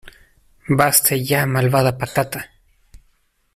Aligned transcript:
¡Basta 0.79 1.15
ya, 1.15 1.45
malvada 1.45 1.95
patata! 1.95 2.49